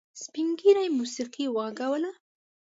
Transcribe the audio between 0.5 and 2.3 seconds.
ږيري موسيقي وغږوله.